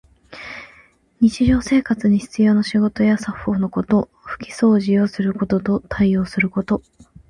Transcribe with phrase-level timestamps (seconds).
[1.19, 4.09] 日常生活に必要な仕事や作法のこと。
[4.23, 6.81] ふきそうじをすることと、応対すること。